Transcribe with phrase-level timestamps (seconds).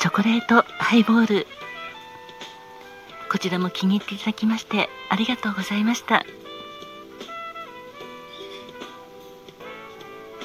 [0.00, 1.46] チョコレートハイボール。
[3.28, 6.24] こちらも気に入っていただきましてありがとうございました。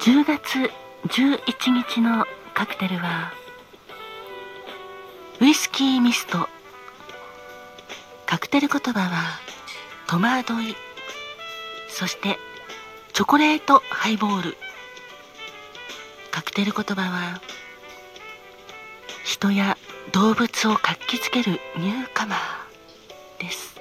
[0.00, 0.70] 10月
[1.08, 3.32] 11日のカクテルは
[5.40, 6.48] ウイスキーミスト。
[8.26, 9.38] カクテル言葉は
[10.08, 10.74] 戸惑い。
[11.88, 12.36] そして
[13.12, 14.56] チョコレートハイボール。
[16.32, 17.40] カクテル言葉は
[19.26, 19.76] 人や
[20.12, 23.74] 動物を活気づけるニューカマーです。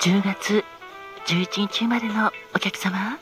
[0.00, 0.64] 10月
[1.28, 3.18] 11日生まれのお客様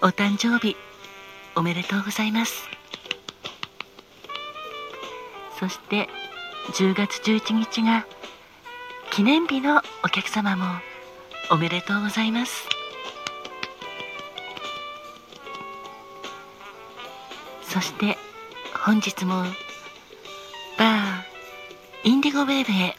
[0.00, 0.74] お誕生日
[1.54, 2.66] おめでとうございます。
[5.58, 6.08] そして
[6.72, 8.06] 10月11日が
[9.10, 10.64] 記念日のお客様も
[11.50, 12.69] おめでとうございます。
[17.70, 18.18] そして
[18.84, 19.44] 本日も
[20.76, 22.96] バーインディゴウェーブへ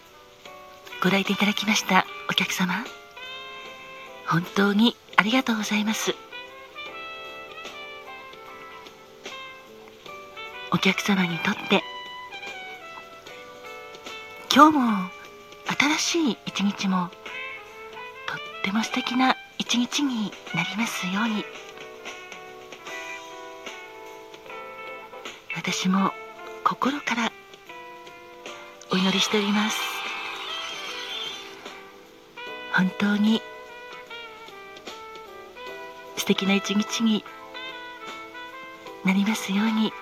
[1.04, 2.86] ご来店いただきましたお客様。
[4.28, 6.16] 本当にありがとうございます。
[10.72, 11.84] お客様にとって
[14.56, 15.10] 今日も
[15.98, 17.10] 新しい一日も
[18.26, 21.44] とっても素敵な一日になりますように。
[25.64, 26.12] 私も
[26.64, 27.32] 心から
[28.92, 29.78] お祈りしております。
[32.74, 33.44] 本当に
[36.18, 37.24] 素敵な一日に
[39.06, 39.94] なりますように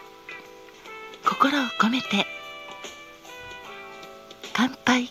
[1.28, 2.26] 心を込めて
[4.54, 5.10] 乾杯。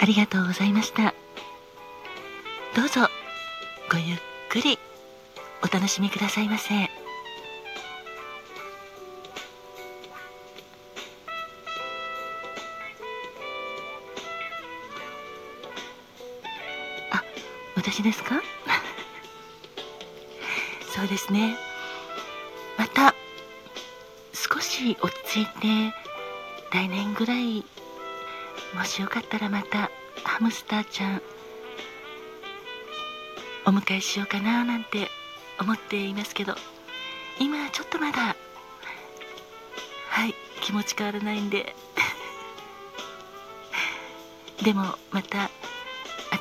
[0.00, 1.14] ありがとうございました。
[4.06, 4.18] ゆっ
[4.48, 4.78] くり
[5.62, 6.74] お楽しみくださいませ。
[17.10, 17.22] あ
[17.76, 18.40] 私ですか？
[20.94, 21.56] そうですね。
[22.76, 23.14] また
[24.32, 25.94] 少し落ち着いて
[26.72, 27.64] 来年ぐらい
[28.74, 29.90] もしよかったらまた
[30.24, 31.22] ハムスターちゃん
[33.70, 35.08] お迎えしようかななんて
[35.60, 36.56] 思っていますけど
[37.38, 38.34] 今ちょっとまだ
[40.08, 41.76] はい気持ち変わらないんで。
[44.60, 45.48] でもまた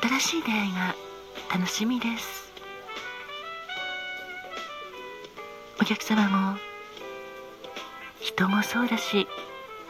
[0.01, 0.95] 新しい出会いが
[1.53, 2.51] 楽しみです。
[5.79, 6.57] お客様も
[8.19, 9.28] 人もそうだし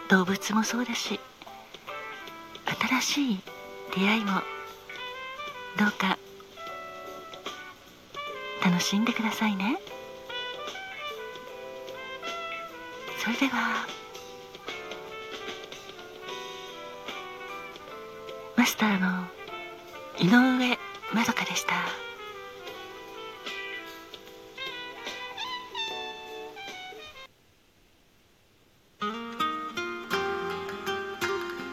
[0.10, 1.22] 動物もそうだし
[3.00, 3.42] 新しい
[3.96, 4.42] 出会いも
[5.78, 6.19] どうか
[8.64, 9.80] 楽しんでくださいね。
[13.24, 13.86] それでは
[18.56, 19.28] マスターの
[20.18, 20.78] 井上
[21.14, 21.74] まどかでした。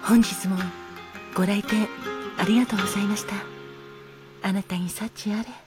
[0.03, 0.57] 本日も
[1.35, 1.89] ご来店
[2.39, 3.35] ありがとうございました。
[4.43, 5.66] あなたに幸あれ。